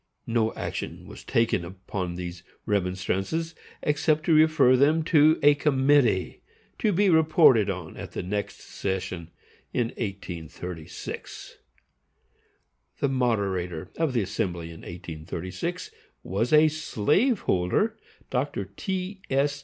No 0.25 0.51
action 0.55 1.05
was 1.05 1.23
taken 1.23 1.63
upon 1.63 2.15
these 2.15 2.41
remonstrances, 2.65 3.53
except 3.83 4.23
to 4.23 4.33
refer 4.33 4.75
them 4.75 5.03
to 5.03 5.37
a 5.43 5.53
committee, 5.53 6.41
to 6.79 6.91
be 6.91 7.07
reported 7.07 7.69
on 7.69 7.95
at 7.97 8.13
the 8.13 8.23
next 8.23 8.61
session, 8.61 9.29
in 9.73 9.89
1836. 9.89 11.57
The 12.99 13.09
moderator 13.09 13.91
of 13.95 14.13
the 14.13 14.23
assembly 14.23 14.71
in 14.71 14.79
1836 14.81 15.91
was 16.23 16.51
a 16.51 16.67
slave 16.67 17.41
holder, 17.41 17.95
Dr. 18.31 18.65
T. 18.75 19.21
S. 19.29 19.59